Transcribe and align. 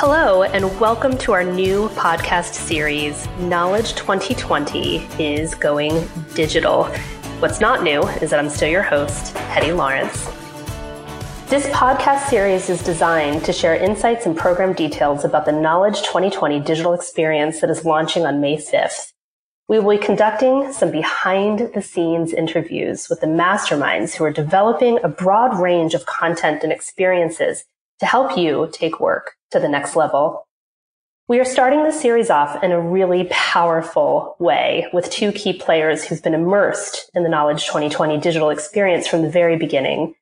Hello, 0.00 0.44
and 0.44 0.78
welcome 0.78 1.18
to 1.18 1.32
our 1.32 1.42
new 1.42 1.88
podcast 1.88 2.54
series, 2.54 3.26
Knowledge 3.40 3.96
2020 3.96 4.98
is 5.18 5.56
Going 5.56 6.08
Digital. 6.34 6.84
What's 7.40 7.58
not 7.58 7.82
new 7.82 8.04
is 8.22 8.30
that 8.30 8.38
I'm 8.38 8.48
still 8.48 8.68
your 8.68 8.84
host, 8.84 9.36
Hetty 9.36 9.72
Lawrence. 9.72 10.24
This 11.48 11.66
podcast 11.70 12.28
series 12.28 12.70
is 12.70 12.80
designed 12.84 13.44
to 13.44 13.52
share 13.52 13.74
insights 13.74 14.24
and 14.24 14.36
program 14.36 14.72
details 14.72 15.24
about 15.24 15.46
the 15.46 15.50
Knowledge 15.50 16.02
2020 16.02 16.60
digital 16.60 16.92
experience 16.92 17.60
that 17.60 17.68
is 17.68 17.84
launching 17.84 18.24
on 18.24 18.40
May 18.40 18.56
5th. 18.56 19.12
We 19.66 19.80
will 19.80 19.98
be 19.98 20.04
conducting 20.04 20.72
some 20.72 20.92
behind 20.92 21.72
the 21.74 21.82
scenes 21.82 22.32
interviews 22.32 23.08
with 23.10 23.20
the 23.20 23.26
masterminds 23.26 24.14
who 24.14 24.22
are 24.22 24.32
developing 24.32 25.00
a 25.02 25.08
broad 25.08 25.58
range 25.58 25.94
of 25.94 26.06
content 26.06 26.62
and 26.62 26.72
experiences 26.72 27.64
to 27.98 28.06
help 28.06 28.38
you 28.38 28.68
take 28.72 29.00
work 29.00 29.34
to 29.50 29.60
the 29.60 29.68
next 29.68 29.96
level. 29.96 30.46
We 31.28 31.40
are 31.40 31.44
starting 31.44 31.84
this 31.84 32.00
series 32.00 32.30
off 32.30 32.62
in 32.62 32.72
a 32.72 32.80
really 32.80 33.28
powerful 33.30 34.34
way 34.38 34.86
with 34.94 35.10
two 35.10 35.30
key 35.30 35.52
players 35.52 36.04
who've 36.04 36.22
been 36.22 36.34
immersed 36.34 37.10
in 37.14 37.22
the 37.22 37.28
Knowledge 37.28 37.66
2020 37.66 38.18
digital 38.18 38.48
experience 38.48 39.06
from 39.06 39.20
the 39.20 39.30
very 39.30 39.56
beginning. 39.56 40.14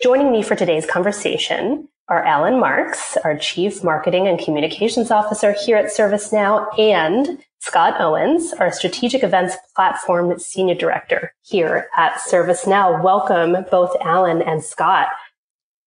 Joining 0.00 0.30
me 0.30 0.42
for 0.42 0.54
today's 0.54 0.86
conversation 0.86 1.88
are 2.08 2.24
Alan 2.24 2.60
Marks, 2.60 3.16
our 3.24 3.36
Chief 3.36 3.82
Marketing 3.82 4.28
and 4.28 4.38
Communications 4.38 5.10
Officer 5.10 5.52
here 5.64 5.76
at 5.76 5.86
ServiceNow, 5.86 6.78
and 6.78 7.42
Scott 7.60 8.00
Owens, 8.00 8.52
our 8.54 8.72
Strategic 8.72 9.22
Events 9.22 9.56
Platform 9.74 10.38
Senior 10.38 10.74
Director 10.74 11.32
here 11.42 11.88
at 11.96 12.14
ServiceNow. 12.14 13.02
Welcome 13.02 13.64
both 13.70 13.96
Alan 14.00 14.42
and 14.42 14.62
Scott. 14.62 15.08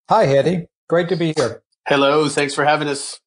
Hi, 0.10 0.26
Hetty. 0.26 0.68
Great 0.88 1.10
to 1.10 1.16
be 1.16 1.34
here. 1.36 1.62
Hello. 1.88 2.28
Thanks 2.28 2.56
for 2.56 2.66
having 2.66 2.88
us. 2.88 3.20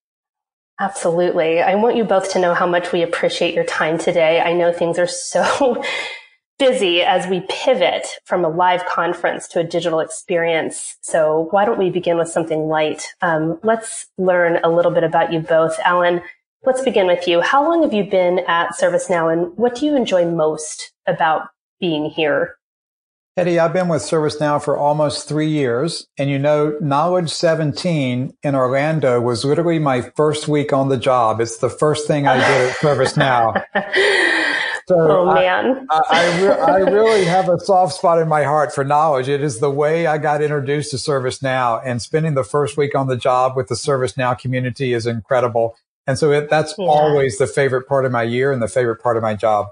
Absolutely. 0.81 1.61
I 1.61 1.77
want 1.77 1.97
you 1.97 2.05
both 2.05 2.33
to 2.33 2.41
know 2.41 2.55
how 2.55 2.67
much 2.67 2.93
we 2.93 3.03
appreciate 3.03 3.55
your 3.55 3.65
time 3.65 3.99
today. 3.99 4.41
I 4.41 4.53
know 4.53 4.73
things 4.73 4.99
are 4.99 5.07
so 5.07 5.83
busy 6.59 7.03
as 7.03 7.27
we 7.29 7.45
pivot 7.49 8.07
from 8.25 8.45
a 8.45 8.49
live 8.49 8.85
conference 8.87 9.47
to 9.49 9.61
a 9.61 9.65
digital 9.65 10.01
experience. 10.01 10.97
So 11.03 11.49
why 11.51 11.65
don't 11.65 11.79
we 11.79 11.91
begin 11.91 12.19
with 12.19 12.29
something 12.29 12.67
light? 12.67 13.07
Um, 13.23 13.61
let's 13.63 14.07
learn 14.19 14.59
a 14.65 14.71
little 14.71 14.93
bit 14.93 15.05
about 15.05 15.33
you 15.33 15.39
both. 15.39 15.79
Alan, 15.85 16.21
let's 16.65 16.83
begin 16.83 17.07
with 17.07 17.29
you. 17.29 17.41
How 17.41 17.65
long 17.65 17.83
have 17.83 17.93
you 17.93 18.05
been 18.05 18.41
at 18.49 18.71
ServiceNow 18.71 19.33
and 19.33 19.57
what 19.57 19.77
do 19.77 19.87
you 19.87 19.95
enjoy 19.95 20.29
most 20.29 20.93
about 21.07 21.49
being 21.81 22.07
here? 22.07 22.58
Hetty, 23.39 23.61
I've 23.61 23.73
been 23.73 23.87
with 23.87 24.03
ServiceNow 24.03 24.61
for 24.61 24.77
almost 24.77 25.29
three 25.29 25.47
years. 25.47 26.09
And 26.19 26.29
you 26.29 26.41
know, 26.41 26.77
Knowledge 26.81 27.31
17 27.31 28.35
in 28.43 28.55
Orlando 28.57 29.21
was 29.21 29.45
literally 29.45 29.79
my 29.79 30.11
first 30.17 30.49
week 30.49 30.73
on 30.73 30.89
the 30.89 30.97
job. 30.97 31.41
It's 31.41 31.59
the 31.59 31.71
first 31.71 32.09
thing 32.09 32.27
I 32.27 32.35
did 32.35 32.71
at 32.71 32.77
ServiceNow. 32.79 33.63
So 34.89 34.97
oh 34.99 35.35
man. 35.35 35.87
I, 35.91 36.01
I, 36.09 36.25
I, 36.25 36.41
re- 36.41 36.61
I, 36.63 36.77
really 36.91 37.27
have 37.27 37.51
a 37.51 37.61
soft 37.61 37.93
spot 37.93 38.19
in 38.23 38.27
my 38.27 38.45
heart 38.45 38.75
for 38.75 38.85
knowledge. 38.85 39.29
It 39.29 39.43
is 39.43 39.61
the 39.61 39.71
way 39.71 40.07
I 40.07 40.17
got 40.17 40.41
introduced 40.41 40.93
to 40.93 40.97
ServiceNow 40.97 41.83
and 41.85 42.01
spending 42.01 42.33
the 42.33 42.43
first 42.43 42.79
week 42.79 42.95
on 42.95 43.07
the 43.07 43.19
job 43.19 43.55
with 43.55 43.69
the 43.69 43.75
ServiceNow 43.75 44.39
community 44.39 44.95
is 44.95 45.07
incredible. 45.07 45.77
And 46.07 46.19
so 46.19 46.33
it, 46.33 46.49
that's 46.49 46.75
yeah. 46.79 46.87
always 46.87 47.37
the 47.37 47.47
favorite 47.47 47.87
part 47.87 48.07
of 48.07 48.13
my 48.13 48.23
year 48.23 48.51
and 48.51 48.63
the 48.63 48.67
favorite 48.67 49.03
part 49.03 49.19
of 49.19 49.23
my 49.23 49.35
job. 49.35 49.67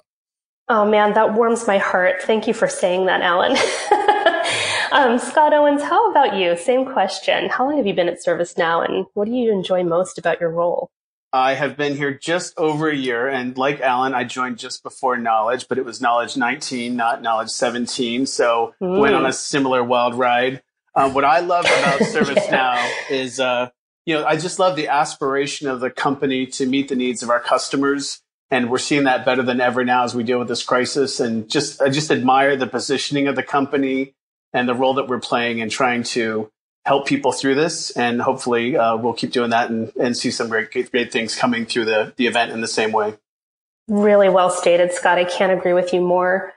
Oh 0.68 0.84
man, 0.84 1.14
that 1.14 1.34
warms 1.34 1.66
my 1.66 1.78
heart. 1.78 2.22
Thank 2.22 2.48
you 2.48 2.54
for 2.54 2.66
saying 2.66 3.06
that, 3.06 3.20
Alan. 3.20 3.52
um, 4.92 5.18
Scott 5.18 5.54
Owens, 5.54 5.82
how 5.82 6.10
about 6.10 6.36
you? 6.36 6.56
Same 6.56 6.84
question. 6.84 7.48
How 7.48 7.66
long 7.66 7.76
have 7.76 7.86
you 7.86 7.94
been 7.94 8.08
at 8.08 8.18
ServiceNow 8.24 8.84
and 8.84 9.06
what 9.14 9.26
do 9.26 9.32
you 9.32 9.52
enjoy 9.52 9.84
most 9.84 10.18
about 10.18 10.40
your 10.40 10.50
role? 10.50 10.90
I 11.32 11.54
have 11.54 11.76
been 11.76 11.96
here 11.96 12.14
just 12.14 12.58
over 12.58 12.88
a 12.88 12.96
year, 12.96 13.28
and 13.28 13.56
like 13.58 13.80
Alan, 13.80 14.14
I 14.14 14.24
joined 14.24 14.58
just 14.58 14.82
before 14.82 15.16
Knowledge, 15.18 15.68
but 15.68 15.76
it 15.76 15.84
was 15.84 16.00
Knowledge 16.00 16.36
19, 16.36 16.96
not 16.96 17.22
Knowledge 17.22 17.50
17. 17.50 18.26
So 18.26 18.74
mm. 18.80 18.98
went 18.98 19.14
on 19.14 19.26
a 19.26 19.32
similar 19.32 19.84
wild 19.84 20.14
ride. 20.14 20.62
Um, 20.94 21.14
what 21.14 21.24
I 21.24 21.40
love 21.40 21.66
about 21.66 22.00
ServiceNow 22.00 22.50
yeah. 22.50 22.90
is, 23.10 23.38
uh, 23.38 23.68
you 24.04 24.14
know, 24.14 24.24
I 24.24 24.36
just 24.36 24.58
love 24.58 24.76
the 24.76 24.88
aspiration 24.88 25.68
of 25.68 25.80
the 25.80 25.90
company 25.90 26.46
to 26.46 26.66
meet 26.66 26.88
the 26.88 26.96
needs 26.96 27.22
of 27.22 27.30
our 27.30 27.40
customers 27.40 28.22
and 28.50 28.70
we're 28.70 28.78
seeing 28.78 29.04
that 29.04 29.24
better 29.24 29.42
than 29.42 29.60
ever 29.60 29.84
now 29.84 30.04
as 30.04 30.14
we 30.14 30.22
deal 30.22 30.38
with 30.38 30.48
this 30.48 30.62
crisis. 30.62 31.20
And 31.20 31.48
just, 31.48 31.82
I 31.82 31.88
just 31.88 32.10
admire 32.10 32.56
the 32.56 32.66
positioning 32.66 33.26
of 33.26 33.36
the 33.36 33.42
company 33.42 34.14
and 34.52 34.68
the 34.68 34.74
role 34.74 34.94
that 34.94 35.08
we're 35.08 35.20
playing 35.20 35.58
in 35.58 35.68
trying 35.68 36.04
to 36.04 36.50
help 36.84 37.06
people 37.06 37.32
through 37.32 37.56
this. 37.56 37.90
And 37.90 38.22
hopefully, 38.22 38.76
uh, 38.76 38.96
we'll 38.96 39.14
keep 39.14 39.32
doing 39.32 39.50
that 39.50 39.70
and, 39.70 39.92
and 40.00 40.16
see 40.16 40.30
some 40.30 40.48
great, 40.48 40.70
great 40.70 41.12
things 41.12 41.34
coming 41.34 41.66
through 41.66 41.86
the, 41.86 42.14
the 42.16 42.26
event 42.26 42.52
in 42.52 42.60
the 42.60 42.68
same 42.68 42.92
way. 42.92 43.14
Really 43.88 44.28
well 44.28 44.50
stated, 44.50 44.92
Scott. 44.92 45.18
I 45.18 45.24
can't 45.24 45.52
agree 45.52 45.72
with 45.72 45.92
you 45.92 46.00
more. 46.00 46.52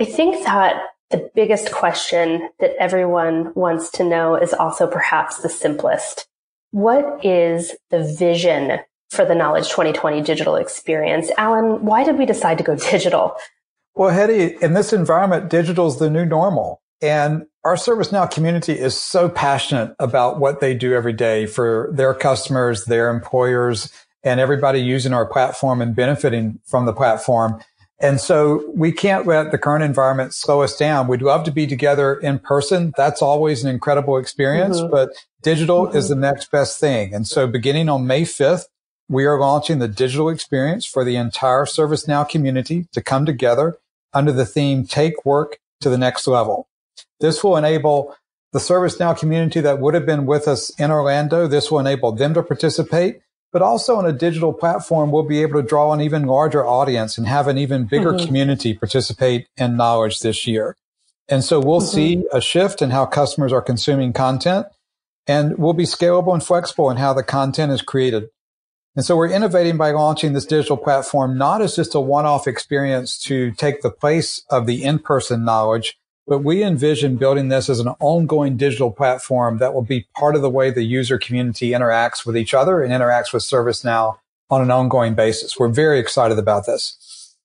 I 0.00 0.04
think 0.04 0.44
that 0.44 0.82
the 1.10 1.30
biggest 1.34 1.70
question 1.70 2.48
that 2.58 2.74
everyone 2.80 3.52
wants 3.54 3.90
to 3.92 4.04
know 4.04 4.34
is 4.34 4.52
also 4.52 4.86
perhaps 4.86 5.38
the 5.38 5.48
simplest. 5.48 6.26
What 6.70 7.24
is 7.24 7.72
the 7.90 8.02
vision 8.18 8.80
for 9.10 9.24
the 9.24 9.34
Knowledge 9.34 9.68
2020 9.68 10.22
digital 10.22 10.56
experience. 10.56 11.30
Alan, 11.36 11.84
why 11.84 12.04
did 12.04 12.18
we 12.18 12.26
decide 12.26 12.58
to 12.58 12.64
go 12.64 12.76
digital? 12.90 13.36
Well, 13.94 14.10
Hetty, 14.10 14.56
in 14.60 14.74
this 14.74 14.92
environment, 14.92 15.50
digital 15.50 15.86
is 15.86 15.98
the 15.98 16.10
new 16.10 16.24
normal. 16.24 16.82
And 17.00 17.46
our 17.64 17.76
ServiceNow 17.76 18.30
community 18.30 18.72
is 18.72 18.96
so 18.96 19.28
passionate 19.28 19.94
about 19.98 20.40
what 20.40 20.60
they 20.60 20.74
do 20.74 20.94
every 20.94 21.12
day 21.12 21.46
for 21.46 21.90
their 21.92 22.14
customers, 22.14 22.86
their 22.86 23.10
employers, 23.10 23.92
and 24.22 24.40
everybody 24.40 24.80
using 24.80 25.12
our 25.12 25.26
platform 25.26 25.80
and 25.80 25.94
benefiting 25.94 26.58
from 26.64 26.86
the 26.86 26.92
platform. 26.92 27.60
And 28.00 28.20
so 28.20 28.64
we 28.74 28.90
can't 28.90 29.26
let 29.26 29.50
the 29.50 29.58
current 29.58 29.84
environment 29.84 30.34
slow 30.34 30.62
us 30.62 30.76
down. 30.76 31.06
We'd 31.06 31.22
love 31.22 31.44
to 31.44 31.52
be 31.52 31.66
together 31.66 32.14
in 32.14 32.38
person. 32.38 32.92
That's 32.96 33.22
always 33.22 33.62
an 33.62 33.70
incredible 33.70 34.18
experience, 34.18 34.80
mm-hmm. 34.80 34.90
but 34.90 35.10
digital 35.42 35.86
mm-hmm. 35.86 35.96
is 35.96 36.08
the 36.08 36.16
next 36.16 36.50
best 36.50 36.80
thing. 36.80 37.14
And 37.14 37.26
so 37.26 37.46
beginning 37.46 37.88
on 37.88 38.06
May 38.06 38.22
5th, 38.22 38.64
we 39.08 39.24
are 39.24 39.38
launching 39.38 39.78
the 39.78 39.88
digital 39.88 40.28
experience 40.28 40.86
for 40.86 41.04
the 41.04 41.16
entire 41.16 41.64
ServiceNow 41.64 42.28
community 42.28 42.86
to 42.92 43.02
come 43.02 43.26
together 43.26 43.76
under 44.12 44.32
the 44.32 44.46
theme 44.46 44.86
Take 44.86 45.24
Work 45.24 45.58
to 45.80 45.90
the 45.90 45.98
Next 45.98 46.26
Level. 46.26 46.68
This 47.20 47.44
will 47.44 47.56
enable 47.56 48.16
the 48.52 48.58
ServiceNow 48.58 49.18
community 49.18 49.60
that 49.60 49.80
would 49.80 49.94
have 49.94 50.06
been 50.06 50.26
with 50.26 50.46
us 50.46 50.70
in 50.78 50.90
Orlando. 50.90 51.46
This 51.46 51.70
will 51.70 51.80
enable 51.80 52.12
them 52.12 52.34
to 52.34 52.42
participate, 52.42 53.20
but 53.52 53.62
also 53.62 53.96
on 53.96 54.06
a 54.06 54.12
digital 54.12 54.52
platform, 54.52 55.10
we'll 55.10 55.24
be 55.24 55.42
able 55.42 55.60
to 55.60 55.66
draw 55.66 55.92
an 55.92 56.00
even 56.00 56.24
larger 56.24 56.64
audience 56.64 57.18
and 57.18 57.26
have 57.26 57.48
an 57.48 57.58
even 57.58 57.84
bigger 57.84 58.12
mm-hmm. 58.12 58.26
community 58.26 58.74
participate 58.74 59.48
in 59.56 59.76
knowledge 59.76 60.20
this 60.20 60.46
year. 60.46 60.76
And 61.28 61.42
so 61.42 61.58
we'll 61.58 61.80
mm-hmm. 61.80 61.94
see 61.94 62.24
a 62.32 62.40
shift 62.40 62.80
in 62.80 62.90
how 62.90 63.06
customers 63.06 63.52
are 63.52 63.62
consuming 63.62 64.12
content 64.12 64.66
and 65.26 65.56
we'll 65.58 65.72
be 65.72 65.84
scalable 65.84 66.34
and 66.34 66.44
flexible 66.44 66.90
in 66.90 66.96
how 66.96 67.12
the 67.14 67.22
content 67.22 67.72
is 67.72 67.82
created. 67.82 68.28
And 68.96 69.04
so 69.04 69.16
we're 69.16 69.30
innovating 69.30 69.76
by 69.76 69.90
launching 69.90 70.34
this 70.34 70.46
digital 70.46 70.76
platform, 70.76 71.36
not 71.36 71.60
as 71.60 71.74
just 71.74 71.94
a 71.94 72.00
one-off 72.00 72.46
experience 72.46 73.18
to 73.24 73.50
take 73.52 73.82
the 73.82 73.90
place 73.90 74.42
of 74.50 74.66
the 74.66 74.84
in-person 74.84 75.44
knowledge, 75.44 75.98
but 76.26 76.38
we 76.38 76.62
envision 76.62 77.16
building 77.16 77.48
this 77.48 77.68
as 77.68 77.80
an 77.80 77.88
ongoing 77.98 78.56
digital 78.56 78.92
platform 78.92 79.58
that 79.58 79.74
will 79.74 79.82
be 79.82 80.06
part 80.16 80.36
of 80.36 80.42
the 80.42 80.50
way 80.50 80.70
the 80.70 80.84
user 80.84 81.18
community 81.18 81.70
interacts 81.70 82.24
with 82.24 82.36
each 82.36 82.54
other 82.54 82.82
and 82.82 82.92
interacts 82.92 83.32
with 83.32 83.42
ServiceNow 83.42 84.18
on 84.48 84.62
an 84.62 84.70
ongoing 84.70 85.14
basis. 85.14 85.58
We're 85.58 85.68
very 85.68 85.98
excited 85.98 86.38
about 86.38 86.66
this. 86.66 87.36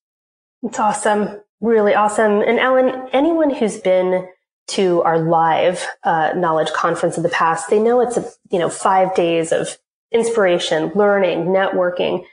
It's 0.61 0.79
awesome. 0.79 1.41
Really 1.61 1.95
awesome. 1.95 2.41
And 2.41 2.59
Alan, 2.59 3.09
anyone 3.11 3.53
who's 3.53 3.79
been 3.79 4.27
to 4.67 5.01
our 5.01 5.19
live 5.19 5.85
uh, 6.03 6.33
knowledge 6.35 6.71
conference 6.73 7.17
in 7.17 7.23
the 7.23 7.29
past, 7.29 7.69
they 7.69 7.79
know 7.79 8.01
it's 8.01 8.17
a, 8.17 8.29
you 8.51 8.59
know, 8.59 8.69
five 8.69 9.15
days 9.15 9.51
of 9.51 9.77
inspiration, 10.11 10.91
learning, 10.95 11.45
networking. 11.45 12.23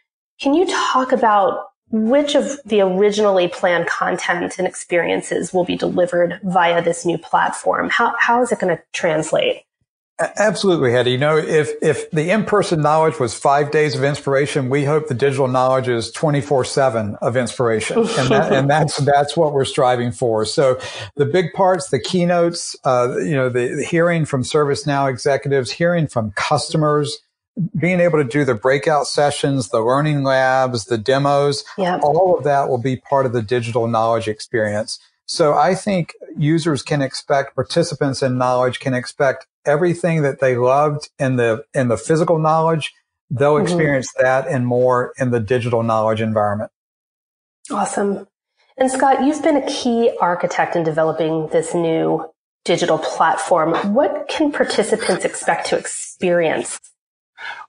Can 0.40 0.54
you 0.54 0.66
talk 0.66 1.12
about 1.12 1.66
which 1.90 2.34
of 2.34 2.58
the 2.64 2.80
originally 2.80 3.48
planned 3.48 3.86
content 3.86 4.58
and 4.58 4.66
experiences 4.66 5.52
will 5.52 5.64
be 5.64 5.76
delivered 5.76 6.40
via 6.42 6.82
this 6.82 7.06
new 7.06 7.18
platform? 7.18 7.88
How, 7.90 8.14
how 8.18 8.42
is 8.42 8.52
it 8.52 8.58
going 8.58 8.76
to 8.76 8.82
translate? 8.92 9.62
Absolutely, 10.18 10.92
Hetty. 10.92 11.10
You 11.10 11.18
know, 11.18 11.36
if, 11.36 11.72
if 11.82 12.10
the 12.10 12.30
in-person 12.30 12.80
knowledge 12.80 13.20
was 13.20 13.34
five 13.34 13.70
days 13.70 13.94
of 13.94 14.02
inspiration, 14.02 14.70
we 14.70 14.82
hope 14.82 15.08
the 15.08 15.14
digital 15.14 15.46
knowledge 15.46 15.88
is 15.88 16.10
24 16.10 16.64
seven 16.64 17.16
of 17.20 17.36
inspiration. 17.36 17.98
And, 18.16 18.28
that, 18.30 18.52
and 18.52 18.70
that's, 18.70 18.96
that's 18.96 19.36
what 19.36 19.52
we're 19.52 19.66
striving 19.66 20.10
for. 20.10 20.46
So 20.46 20.80
the 21.16 21.26
big 21.26 21.52
parts, 21.52 21.90
the 21.90 22.00
keynotes, 22.00 22.74
uh, 22.84 23.16
you 23.18 23.36
know, 23.36 23.50
the, 23.50 23.74
the 23.76 23.84
hearing 23.84 24.24
from 24.24 24.42
ServiceNow 24.42 25.10
executives, 25.10 25.70
hearing 25.70 26.06
from 26.06 26.30
customers, 26.30 27.18
being 27.78 28.00
able 28.00 28.22
to 28.22 28.28
do 28.28 28.44
the 28.44 28.54
breakout 28.54 29.06
sessions, 29.06 29.68
the 29.70 29.80
learning 29.80 30.22
labs, 30.22 30.84
the 30.84 30.98
demos, 30.98 31.64
yep. 31.78 32.00
all 32.02 32.36
of 32.36 32.44
that 32.44 32.68
will 32.68 32.80
be 32.80 32.96
part 32.96 33.26
of 33.26 33.32
the 33.32 33.42
digital 33.42 33.86
knowledge 33.86 34.28
experience. 34.28 34.98
So 35.26 35.54
I 35.54 35.74
think 35.74 36.14
users 36.36 36.82
can 36.82 37.02
expect 37.02 37.54
participants 37.54 38.22
in 38.22 38.38
knowledge 38.38 38.78
can 38.78 38.94
expect 38.94 39.46
everything 39.64 40.22
that 40.22 40.40
they 40.40 40.56
loved 40.56 41.10
in 41.18 41.36
the, 41.36 41.64
in 41.74 41.88
the 41.88 41.96
physical 41.96 42.38
knowledge 42.38 42.92
they'll 43.30 43.54
mm-hmm. 43.54 43.64
experience 43.64 44.12
that 44.20 44.46
and 44.46 44.66
more 44.66 45.12
in 45.18 45.30
the 45.30 45.40
digital 45.40 45.82
knowledge 45.82 46.20
environment. 46.20 46.70
Awesome. 47.70 48.26
And 48.78 48.90
Scott, 48.90 49.24
you've 49.24 49.42
been 49.42 49.56
a 49.56 49.66
key 49.66 50.16
architect 50.20 50.76
in 50.76 50.84
developing 50.84 51.48
this 51.48 51.74
new 51.74 52.30
digital 52.64 52.98
platform. 52.98 53.94
What 53.94 54.28
can 54.28 54.52
participants 54.52 55.24
expect 55.24 55.68
to 55.68 55.78
experience? 55.78 56.78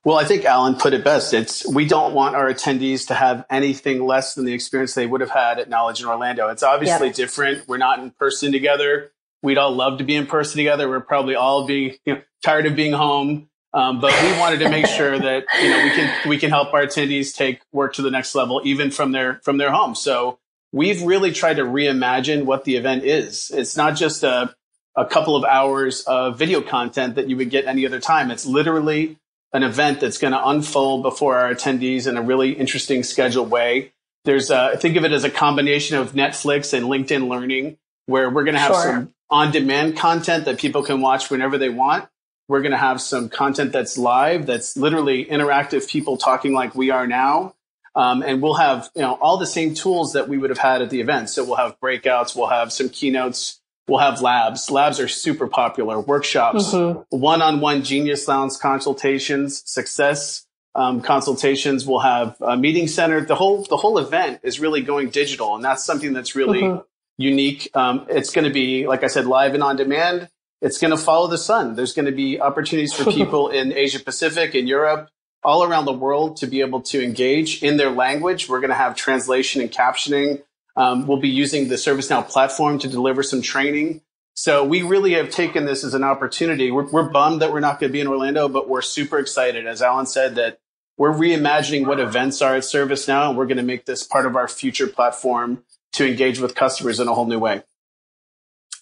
Well, 0.04 0.18
I 0.18 0.24
think 0.24 0.46
Alan 0.46 0.76
put 0.76 0.94
it 0.94 1.04
best. 1.04 1.34
It's 1.34 1.68
we 1.68 1.86
don't 1.86 2.14
want 2.14 2.36
our 2.36 2.52
attendees 2.52 3.08
to 3.08 3.14
have 3.14 3.46
anything 3.50 4.06
less 4.06 4.36
than 4.36 4.46
the 4.46 4.54
experience 4.54 4.94
they 4.94 5.06
would 5.06 5.22
have 5.22 5.30
had 5.30 5.60
at 5.60 5.70
Knowledge 5.70 6.02
in 6.02 6.08
Orlando. 6.08 6.48
It's 6.50 6.64
obviously 6.64 7.08
yep. 7.08 7.16
different. 7.16 7.68
We're 7.68 7.78
not 7.78 8.00
in 8.00 8.12
person 8.12 8.52
together. 8.52 9.12
We'd 9.42 9.58
all 9.58 9.74
love 9.74 9.98
to 10.00 10.04
be 10.04 10.16
in 10.16 10.26
person 10.26 10.58
together. 10.58 10.90
We're 10.90 11.02
probably 11.02 11.36
all 11.36 11.68
being 11.68 11.96
you 12.06 12.16
know, 12.16 12.22
tired 12.44 12.66
of 12.66 12.76
being 12.76 12.94
home. 12.94 13.50
Um, 13.74 14.00
but 14.00 14.14
we 14.24 14.40
wanted 14.40 14.60
to 14.60 14.70
make 14.70 14.88
sure 14.88 15.20
that 15.20 15.46
you 15.62 15.70
know 15.70 15.84
we 15.84 15.90
can 15.92 16.30
we 16.30 16.38
can 16.38 16.50
help 16.50 16.74
our 16.74 16.84
attendees 16.84 17.36
take 17.36 17.62
work 17.72 17.94
to 17.96 18.02
the 18.02 18.12
next 18.12 18.34
level, 18.34 18.62
even 18.64 18.92
from 18.92 19.12
their 19.12 19.42
from 19.44 19.58
their 19.58 19.72
home. 19.72 19.94
So 19.94 20.40
we've 20.72 21.02
really 21.04 21.32
tried 21.32 21.58
to 21.58 21.64
reimagine 21.64 22.46
what 22.46 22.64
the 22.64 22.78
event 22.78 23.04
is. 23.04 23.52
It's 23.54 23.76
not 23.76 23.96
just 23.96 24.24
a 24.24 24.56
a 24.96 25.06
couple 25.06 25.36
of 25.36 25.44
hours 25.44 26.02
of 26.08 26.40
video 26.40 26.62
content 26.62 27.16
that 27.16 27.30
you 27.30 27.38
would 27.38 27.52
get 27.52 27.66
any 27.66 27.86
other 27.86 28.00
time. 28.00 28.32
It's 28.32 28.46
literally 28.46 29.18
an 29.54 29.64
event 29.64 30.00
that's 30.00 30.18
going 30.18 30.34
to 30.34 30.48
unfold 30.48 31.04
before 31.04 31.38
our 31.38 31.54
attendees 31.54 32.08
in 32.08 32.18
a 32.18 32.22
really 32.22 32.52
interesting 32.52 33.04
scheduled 33.04 33.50
way. 33.50 33.94
There's 34.26 34.50
a, 34.52 34.76
think 34.78 34.98
of 34.98 35.06
it 35.06 35.12
as 35.14 35.24
a 35.24 35.30
combination 35.30 35.98
of 35.98 36.12
Netflix 36.12 36.74
and 36.74 36.88
LinkedIn 36.88 37.30
Learning, 37.30 37.78
where 38.08 38.30
we're 38.30 38.44
going 38.44 38.56
to 38.56 38.60
have 38.60 38.74
sure. 38.74 38.84
some 38.84 39.14
on-demand 39.30 39.98
content 39.98 40.46
that 40.46 40.60
people 40.60 40.84
can 40.84 41.02
watch 41.02 41.30
whenever 41.30 41.58
they 41.58 41.70
want. 41.70 42.10
We're 42.50 42.62
going 42.62 42.72
to 42.72 42.78
have 42.78 43.02
some 43.02 43.30
content 43.30 43.72
that's 43.74 43.98
live, 43.98 44.46
that's 44.46 44.78
literally 44.78 45.26
interactive 45.26 45.90
people 45.90 46.18
talking 46.18 46.54
like 46.54 46.76
we 46.76 46.92
are 46.92 47.08
now. 47.08 47.56
Um, 47.96 48.22
and 48.22 48.42
we'll 48.42 48.56
have, 48.56 48.90
you 48.96 49.02
know, 49.02 49.14
all 49.16 49.38
the 49.38 49.48
same 49.48 49.74
tools 49.74 50.14
that 50.14 50.30
we 50.30 50.38
would 50.38 50.50
have 50.50 50.60
had 50.60 50.82
at 50.82 50.90
the 50.90 51.02
event. 51.02 51.30
So 51.30 51.44
we'll 51.44 51.56
have 51.56 51.80
breakouts, 51.80 52.36
we'll 52.36 52.48
have 52.48 52.72
some 52.72 52.90
keynotes, 52.90 53.60
we'll 53.88 54.00
have 54.00 54.22
labs. 54.22 54.70
Labs 54.70 55.00
are 55.00 55.08
super 55.08 55.48
popular. 55.48 56.00
Workshops, 56.00 56.74
mm-hmm. 56.74 57.02
one-on-one 57.18 57.84
Genius 57.84 58.28
Lounge 58.28 58.54
consultations, 58.60 59.64
success 59.70 60.46
um, 60.76 61.02
consultations. 61.02 61.86
We'll 61.86 62.00
have 62.00 62.36
a 62.42 62.58
meeting 62.58 62.88
center. 62.88 63.22
The 63.22 63.36
whole 63.36 63.64
the 63.64 63.78
whole 63.78 63.98
event 63.98 64.42
is 64.44 64.60
really 64.60 64.82
going 64.82 65.10
digital, 65.10 65.56
and 65.56 65.64
that's 65.64 65.84
something 65.84 66.14
that's 66.14 66.36
really 66.36 66.62
mm-hmm. 66.62 66.82
unique. 67.18 67.70
Um, 67.74 68.06
it's 68.10 68.32
going 68.32 68.46
to 68.46 68.54
be, 68.54 68.88
like 68.88 69.04
I 69.04 69.08
said, 69.08 69.26
live 69.26 69.54
and 69.54 69.64
on 69.64 69.76
demand 69.76 70.30
it's 70.62 70.78
going 70.80 70.92
to 70.92 70.98
follow 70.98 71.28
the 71.28 71.38
sun. 71.38 71.76
There's 71.76 71.94
going 71.94 72.06
to 72.06 72.12
be 72.12 72.40
opportunities 72.40 72.94
for 72.94 73.12
people 73.12 73.50
in 73.50 73.74
Asia 73.74 74.00
Pacific, 74.00 74.56
in 74.56 74.68
Europe, 74.68 75.10
all 75.44 75.64
around 75.64 75.86
the 75.86 75.94
world 75.94 76.38
to 76.38 76.48
be 76.48 76.62
able 76.62 76.82
to 76.82 77.04
engage 77.04 77.64
in 77.64 77.78
their 77.78 77.92
language. 77.92 78.50
We're 78.50 78.60
going 78.60 78.70
to 78.70 78.76
have 78.76 78.96
translation 78.96 79.62
and 79.62 79.72
captioning. 79.72 80.42
Um, 80.78 81.08
we'll 81.08 81.20
be 81.20 81.30
using 81.30 81.68
the 81.68 81.76
ServiceNow 81.76 82.28
platform 82.28 82.80
to 82.80 82.88
deliver 82.88 83.24
some 83.24 83.42
training. 83.42 84.02
So 84.36 84.64
we 84.64 84.84
really 84.84 85.14
have 85.14 85.32
taken 85.32 85.66
this 85.66 85.84
as 85.84 85.96
an 85.96 86.04
opportunity. 86.04 86.70
We're, 86.70 86.88
we're 86.90 87.10
bummed 87.10 87.42
that 87.42 87.52
we're 87.52 87.60
not 87.60 87.80
going 87.80 87.90
to 87.90 87.94
be 87.94 88.00
in 88.00 88.08
Orlando, 88.08 88.48
but 88.48 88.70
we're 88.70 88.84
super 88.84 89.18
excited, 89.18 89.66
as 89.66 89.82
Alan 89.82 90.06
said, 90.06 90.36
that 90.36 90.60
we're 90.96 91.14
reimagining 91.14 91.88
what 91.88 92.00
events 92.00 92.42
are 92.44 92.56
at 92.56 92.64
ServiceNow, 92.64 93.30
and 93.30 93.38
we're 93.38 93.48
going 93.48 93.58
to 93.58 93.64
make 93.64 93.86
this 93.86 94.04
part 94.04 94.28
of 94.28 94.36
our 94.36 94.48
future 94.48 94.88
platform 94.88 95.64
to 95.94 96.08
engage 96.08 96.40
with 96.40 96.54
customers 96.54 97.00
in 97.00 97.08
a 97.08 97.14
whole 97.16 97.26
new 97.26 97.40
way. 97.40 97.64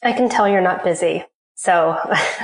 I 0.03 0.11
can 0.11 0.27
tell 0.27 0.47
you're 0.47 0.61
not 0.61 0.83
busy. 0.83 1.23
So 1.55 1.97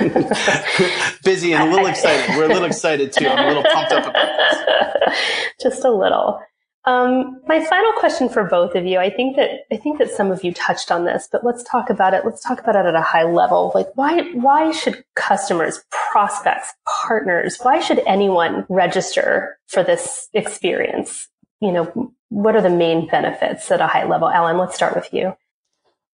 busy 1.22 1.52
and 1.52 1.68
a 1.68 1.70
little 1.70 1.86
excited. 1.94 2.36
We're 2.36 2.44
a 2.44 2.48
little 2.48 2.64
excited 2.64 3.12
too. 3.12 3.28
I'm 3.28 3.44
a 3.44 3.48
little 3.48 3.62
pumped 3.62 3.92
up 3.92 4.06
about 4.06 4.38
this. 4.38 5.14
Just 5.62 5.84
a 5.84 5.90
little. 5.90 6.40
Um, 6.84 7.40
my 7.46 7.64
final 7.64 7.92
question 7.92 8.28
for 8.28 8.42
both 8.42 8.74
of 8.74 8.84
you. 8.84 8.98
I 8.98 9.08
think 9.08 9.36
that 9.36 9.60
I 9.70 9.76
think 9.76 9.98
that 9.98 10.10
some 10.10 10.32
of 10.32 10.42
you 10.42 10.52
touched 10.52 10.90
on 10.90 11.04
this, 11.04 11.28
but 11.30 11.44
let's 11.44 11.62
talk 11.62 11.90
about 11.90 12.12
it. 12.12 12.24
Let's 12.24 12.42
talk 12.42 12.58
about 12.58 12.74
it 12.74 12.86
at 12.86 12.94
a 12.96 13.00
high 13.00 13.22
level. 13.22 13.70
Like 13.72 13.88
why 13.94 14.22
why 14.32 14.72
should 14.72 15.04
customers, 15.14 15.84
prospects, 15.90 16.72
partners, 17.06 17.58
why 17.62 17.78
should 17.78 18.00
anyone 18.00 18.66
register 18.68 19.58
for 19.68 19.84
this 19.84 20.28
experience? 20.32 21.28
You 21.60 21.70
know, 21.70 22.12
what 22.30 22.56
are 22.56 22.62
the 22.62 22.70
main 22.70 23.06
benefits 23.06 23.70
at 23.70 23.80
a 23.80 23.86
high 23.86 24.04
level? 24.04 24.28
Alan, 24.28 24.58
let's 24.58 24.74
start 24.74 24.96
with 24.96 25.12
you. 25.12 25.36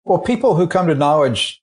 Well, 0.05 0.21
people 0.21 0.55
who 0.55 0.69
come 0.69 0.87
to 0.87 0.95
knowledge 0.95 1.61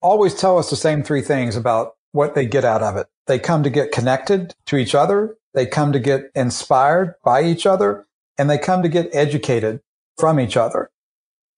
always 0.00 0.34
tell 0.34 0.56
us 0.58 0.70
the 0.70 0.76
same 0.76 1.02
three 1.02 1.22
things 1.22 1.56
about 1.56 1.96
what 2.12 2.36
they 2.36 2.46
get 2.46 2.64
out 2.64 2.82
of 2.82 2.96
it. 2.96 3.08
They 3.26 3.40
come 3.40 3.64
to 3.64 3.70
get 3.70 3.90
connected 3.90 4.54
to 4.66 4.76
each 4.76 4.94
other. 4.94 5.36
They 5.52 5.66
come 5.66 5.90
to 5.92 5.98
get 5.98 6.30
inspired 6.36 7.14
by 7.24 7.42
each 7.42 7.66
other 7.66 8.06
and 8.38 8.48
they 8.50 8.58
come 8.58 8.82
to 8.82 8.88
get 8.88 9.08
educated 9.12 9.80
from 10.18 10.40
each 10.40 10.56
other. 10.56 10.90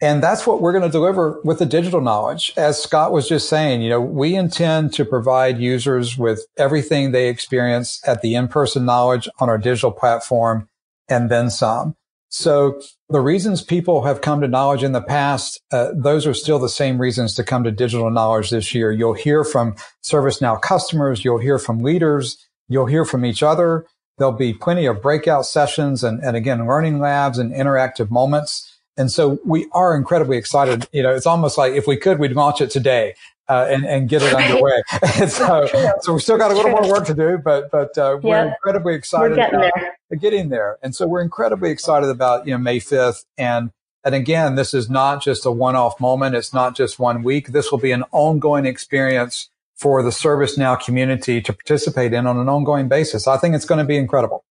And 0.00 0.22
that's 0.22 0.46
what 0.46 0.60
we're 0.60 0.72
going 0.72 0.84
to 0.84 0.90
deliver 0.90 1.40
with 1.42 1.58
the 1.58 1.66
digital 1.66 2.00
knowledge. 2.00 2.52
As 2.56 2.80
Scott 2.80 3.10
was 3.10 3.28
just 3.28 3.48
saying, 3.48 3.82
you 3.82 3.90
know, 3.90 4.00
we 4.00 4.36
intend 4.36 4.92
to 4.94 5.04
provide 5.04 5.58
users 5.58 6.16
with 6.16 6.46
everything 6.56 7.10
they 7.10 7.28
experience 7.28 8.00
at 8.06 8.22
the 8.22 8.36
in-person 8.36 8.84
knowledge 8.84 9.28
on 9.40 9.48
our 9.48 9.58
digital 9.58 9.90
platform 9.90 10.68
and 11.08 11.30
then 11.30 11.50
some. 11.50 11.96
So 12.28 12.80
the 13.08 13.20
reasons 13.20 13.62
people 13.62 14.02
have 14.04 14.20
come 14.20 14.40
to 14.42 14.48
knowledge 14.48 14.84
in 14.84 14.92
the 14.92 15.00
past, 15.00 15.60
uh, 15.72 15.88
those 15.96 16.26
are 16.26 16.34
still 16.34 16.58
the 16.58 16.68
same 16.68 17.00
reasons 17.00 17.34
to 17.34 17.42
come 17.42 17.64
to 17.64 17.72
digital 17.72 18.10
knowledge 18.10 18.50
this 18.50 18.74
year. 18.74 18.92
You'll 18.92 19.14
hear 19.14 19.42
from 19.44 19.74
ServiceNow 20.04 20.60
customers. 20.60 21.24
You'll 21.24 21.38
hear 21.38 21.58
from 21.58 21.80
leaders. 21.80 22.46
You'll 22.68 22.86
hear 22.86 23.04
from 23.04 23.24
each 23.24 23.42
other. 23.42 23.86
There'll 24.18 24.32
be 24.32 24.52
plenty 24.52 24.86
of 24.86 25.00
breakout 25.00 25.46
sessions 25.46 26.02
and, 26.04 26.22
and 26.22 26.36
again, 26.36 26.66
learning 26.66 26.98
labs 26.98 27.38
and 27.38 27.52
interactive 27.52 28.10
moments. 28.10 28.78
And 28.96 29.12
so 29.12 29.38
we 29.44 29.68
are 29.72 29.96
incredibly 29.96 30.36
excited. 30.36 30.88
You 30.92 31.04
know, 31.04 31.14
it's 31.14 31.26
almost 31.26 31.56
like 31.56 31.72
if 31.72 31.86
we 31.86 31.96
could, 31.96 32.18
we'd 32.18 32.32
launch 32.32 32.60
it 32.60 32.70
today 32.70 33.14
uh, 33.48 33.66
and, 33.70 33.84
and 33.86 34.08
get 34.08 34.22
it 34.22 34.34
underway. 34.34 34.82
so, 35.28 35.68
so 36.00 36.12
we've 36.12 36.22
still 36.22 36.36
got 36.36 36.50
a 36.50 36.54
little 36.54 36.72
more 36.72 36.90
work 36.90 37.06
to 37.06 37.14
do, 37.14 37.38
but, 37.38 37.70
but 37.70 37.96
uh, 37.96 38.18
we're 38.20 38.44
yeah. 38.44 38.48
incredibly 38.48 38.94
excited 38.94 39.30
we're 39.30 39.36
getting 39.36 39.54
about 39.60 39.72
there. 40.10 40.18
getting 40.18 40.48
there. 40.48 40.78
And 40.82 40.94
so 40.96 41.06
we're 41.06 41.22
incredibly 41.22 41.70
excited 41.70 42.08
about, 42.08 42.44
you 42.46 42.52
know, 42.52 42.58
May 42.58 42.80
5th. 42.80 43.24
And, 43.38 43.70
and 44.04 44.14
again, 44.16 44.56
this 44.56 44.74
is 44.74 44.90
not 44.90 45.22
just 45.22 45.46
a 45.46 45.52
one-off 45.52 46.00
moment. 46.00 46.34
It's 46.34 46.52
not 46.52 46.76
just 46.76 46.98
one 46.98 47.22
week. 47.22 47.48
This 47.48 47.70
will 47.70 47.78
be 47.78 47.92
an 47.92 48.04
ongoing 48.10 48.66
experience 48.66 49.48
for 49.78 50.02
the 50.02 50.10
ServiceNow 50.10 50.80
community 50.80 51.40
to 51.40 51.52
participate 51.52 52.12
in 52.12 52.26
on 52.26 52.36
an 52.38 52.48
ongoing 52.48 52.88
basis. 52.88 53.26
I 53.28 53.38
think 53.38 53.54
it's 53.54 53.64
going 53.64 53.78
to 53.78 53.84
be 53.84 53.96
incredible. 53.96 54.44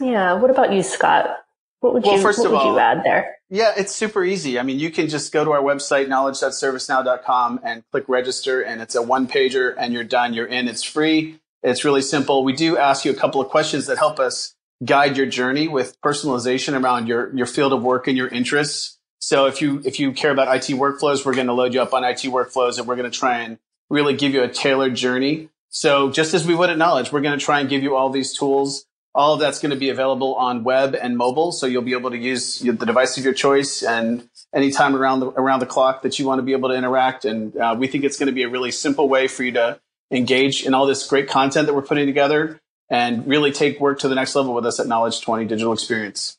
Yeah. 0.00 0.34
What 0.34 0.50
about 0.50 0.72
you, 0.72 0.82
Scott? 0.82 1.38
What 1.80 1.94
would 1.94 2.04
well, 2.04 2.16
you, 2.16 2.22
first 2.22 2.40
what 2.40 2.46
of 2.46 2.52
would 2.52 2.58
all, 2.58 2.72
you 2.72 2.78
add 2.78 3.04
there? 3.04 3.36
Yeah, 3.50 3.72
it's 3.76 3.94
super 3.94 4.24
easy. 4.24 4.58
I 4.58 4.64
mean, 4.64 4.80
you 4.80 4.90
can 4.90 5.08
just 5.08 5.32
go 5.32 5.44
to 5.44 5.52
our 5.52 5.62
website, 5.62 6.08
knowledge.servicenow.com 6.08 7.60
and 7.62 7.84
click 7.92 8.04
register 8.08 8.60
and 8.60 8.82
it's 8.82 8.96
a 8.96 9.02
one 9.02 9.28
pager 9.28 9.74
and 9.78 9.92
you're 9.92 10.04
done. 10.04 10.34
You're 10.34 10.46
in. 10.46 10.66
It's 10.66 10.82
free. 10.82 11.38
It's 11.62 11.84
really 11.84 12.02
simple. 12.02 12.42
We 12.42 12.52
do 12.52 12.76
ask 12.76 13.04
you 13.04 13.12
a 13.12 13.16
couple 13.16 13.40
of 13.40 13.48
questions 13.48 13.86
that 13.86 13.96
help 13.96 14.18
us 14.18 14.54
guide 14.84 15.16
your 15.16 15.26
journey 15.26 15.68
with 15.68 16.00
personalization 16.00 16.80
around 16.80 17.06
your, 17.06 17.34
your 17.34 17.46
field 17.46 17.72
of 17.72 17.82
work 17.82 18.08
and 18.08 18.16
your 18.16 18.28
interests. 18.28 18.98
So 19.20 19.46
if 19.46 19.62
you, 19.62 19.82
if 19.84 19.98
you 20.00 20.12
care 20.12 20.30
about 20.30 20.54
IT 20.54 20.74
workflows, 20.74 21.24
we're 21.24 21.34
going 21.34 21.48
to 21.48 21.52
load 21.52 21.74
you 21.74 21.82
up 21.82 21.94
on 21.94 22.04
IT 22.04 22.22
workflows 22.22 22.78
and 22.78 22.86
we're 22.86 22.96
going 22.96 23.10
to 23.10 23.16
try 23.16 23.38
and 23.40 23.58
really 23.90 24.14
give 24.14 24.34
you 24.34 24.42
a 24.42 24.48
tailored 24.48 24.94
journey. 24.94 25.48
So 25.70 26.10
just 26.10 26.34
as 26.34 26.46
we 26.46 26.54
would 26.54 26.70
at 26.70 26.78
Knowledge, 26.78 27.12
we're 27.12 27.20
going 27.20 27.38
to 27.38 27.44
try 27.44 27.60
and 27.60 27.68
give 27.68 27.82
you 27.82 27.94
all 27.94 28.10
these 28.10 28.36
tools 28.36 28.86
all 29.18 29.34
of 29.34 29.40
that's 29.40 29.58
going 29.58 29.70
to 29.70 29.76
be 29.76 29.88
available 29.88 30.36
on 30.36 30.62
web 30.62 30.94
and 30.94 31.16
mobile, 31.16 31.50
so 31.50 31.66
you'll 31.66 31.82
be 31.82 31.92
able 31.92 32.10
to 32.10 32.16
use 32.16 32.60
the 32.60 32.72
device 32.72 33.18
of 33.18 33.24
your 33.24 33.34
choice 33.34 33.82
and 33.82 34.28
anytime 34.54 34.94
around 34.94 35.18
the 35.18 35.26
around 35.32 35.58
the 35.58 35.66
clock 35.66 36.02
that 36.02 36.20
you 36.20 36.26
want 36.26 36.38
to 36.38 36.42
be 36.44 36.52
able 36.52 36.68
to 36.68 36.74
interact. 36.76 37.24
And 37.24 37.56
uh, 37.56 37.74
we 37.76 37.88
think 37.88 38.04
it's 38.04 38.16
going 38.16 38.28
to 38.28 38.32
be 38.32 38.44
a 38.44 38.48
really 38.48 38.70
simple 38.70 39.08
way 39.08 39.26
for 39.26 39.42
you 39.42 39.52
to 39.52 39.80
engage 40.12 40.64
in 40.64 40.72
all 40.72 40.86
this 40.86 41.04
great 41.06 41.28
content 41.28 41.66
that 41.66 41.74
we're 41.74 41.82
putting 41.82 42.06
together 42.06 42.60
and 42.88 43.26
really 43.26 43.50
take 43.50 43.80
work 43.80 43.98
to 44.00 44.08
the 44.08 44.14
next 44.14 44.36
level 44.36 44.54
with 44.54 44.64
us 44.64 44.78
at 44.78 44.86
Knowledge 44.86 45.20
20 45.20 45.46
Digital 45.46 45.72
Experience. 45.72 46.38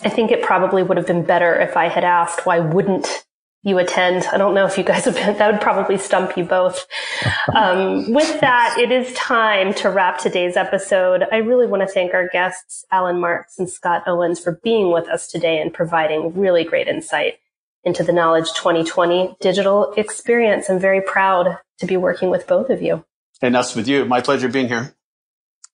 I 0.00 0.08
think 0.08 0.30
it 0.30 0.42
probably 0.42 0.82
would 0.82 0.96
have 0.96 1.06
been 1.06 1.24
better 1.24 1.54
if 1.60 1.76
I 1.76 1.88
had 1.88 2.04
asked 2.04 2.46
why 2.46 2.58
wouldn't 2.58 3.06
you 3.62 3.78
attend. 3.78 4.26
I 4.32 4.38
don't 4.38 4.54
know 4.54 4.66
if 4.66 4.76
you 4.76 4.84
guys 4.84 5.04
have 5.06 5.14
been, 5.14 5.36
that 5.38 5.52
would 5.52 5.60
probably 5.60 5.98
stump 5.98 6.36
you 6.36 6.44
both. 6.44 6.86
Um, 7.54 8.12
with 8.12 8.40
that, 8.40 8.76
it 8.78 8.90
is 8.90 9.12
time 9.14 9.74
to 9.74 9.90
wrap 9.90 10.18
today's 10.18 10.56
episode. 10.56 11.24
I 11.30 11.36
really 11.36 11.66
want 11.66 11.82
to 11.82 11.88
thank 11.88 12.14
our 12.14 12.28
guests, 12.28 12.84
Alan 12.90 13.20
Marks 13.20 13.58
and 13.58 13.68
Scott 13.68 14.02
Owens, 14.06 14.40
for 14.40 14.60
being 14.62 14.92
with 14.92 15.08
us 15.08 15.28
today 15.28 15.60
and 15.60 15.72
providing 15.72 16.38
really 16.38 16.64
great 16.64 16.88
insight 16.88 17.34
into 17.84 18.04
the 18.04 18.12
Knowledge 18.12 18.52
2020 18.54 19.36
digital 19.40 19.92
experience. 19.96 20.68
I'm 20.68 20.78
very 20.78 21.00
proud 21.00 21.58
to 21.78 21.86
be 21.86 21.96
working 21.96 22.30
with 22.30 22.46
both 22.46 22.70
of 22.70 22.80
you. 22.80 23.04
And 23.40 23.56
us 23.56 23.74
with 23.74 23.88
you. 23.88 24.04
My 24.04 24.20
pleasure 24.20 24.48
being 24.48 24.68
here. 24.68 24.94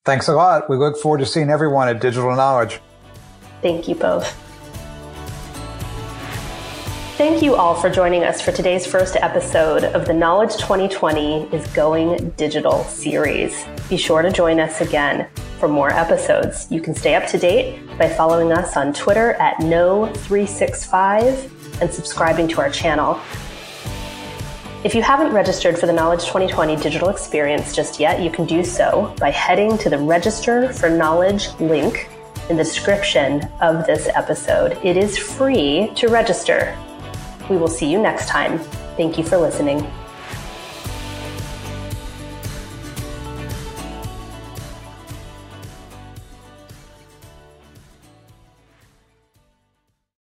Thanks 0.04 0.26
a 0.26 0.32
lot. 0.32 0.70
We 0.70 0.76
look 0.76 0.98
forward 0.98 1.18
to 1.18 1.26
seeing 1.26 1.50
everyone 1.50 1.88
at 1.88 2.00
Digital 2.00 2.34
Knowledge. 2.34 2.80
Thank 3.60 3.88
you 3.88 3.94
both. 3.94 4.47
Thank 7.18 7.42
you 7.42 7.56
all 7.56 7.74
for 7.74 7.90
joining 7.90 8.22
us 8.22 8.40
for 8.40 8.52
today's 8.52 8.86
first 8.86 9.16
episode 9.16 9.82
of 9.82 10.06
the 10.06 10.14
Knowledge 10.14 10.54
2020 10.54 11.52
is 11.52 11.66
Going 11.72 12.30
Digital 12.36 12.84
series. 12.84 13.66
Be 13.88 13.96
sure 13.96 14.22
to 14.22 14.30
join 14.30 14.60
us 14.60 14.80
again. 14.80 15.26
for 15.58 15.66
more 15.66 15.92
episodes. 15.92 16.70
You 16.70 16.80
can 16.80 16.94
stay 16.94 17.16
up 17.16 17.26
to 17.30 17.36
date 17.36 17.84
by 17.98 18.08
following 18.08 18.52
us 18.52 18.76
on 18.76 18.92
Twitter 18.92 19.32
at 19.40 19.56
No365 19.56 21.80
and 21.80 21.92
subscribing 21.92 22.46
to 22.46 22.60
our 22.60 22.70
channel. 22.70 23.18
If 24.84 24.94
you 24.94 25.02
haven't 25.02 25.32
registered 25.32 25.76
for 25.76 25.86
the 25.86 25.92
Knowledge 25.92 26.24
2020 26.26 26.76
digital 26.76 27.08
experience 27.08 27.74
just 27.74 27.98
yet, 27.98 28.22
you 28.22 28.30
can 28.30 28.46
do 28.46 28.62
so 28.62 29.12
by 29.18 29.32
heading 29.32 29.76
to 29.78 29.90
the 29.90 29.98
Register 29.98 30.72
for 30.72 30.88
Knowledge 30.88 31.48
link 31.58 32.08
in 32.48 32.56
the 32.56 32.62
description 32.62 33.42
of 33.60 33.84
this 33.86 34.08
episode. 34.14 34.78
It 34.84 34.96
is 34.96 35.18
free 35.18 35.90
to 35.96 36.06
register. 36.06 36.78
We 37.48 37.56
will 37.56 37.68
see 37.68 37.90
you 37.90 38.00
next 38.00 38.28
time. 38.28 38.58
Thank 38.96 39.18
you 39.18 39.24
for 39.24 39.38
listening. 39.38 39.86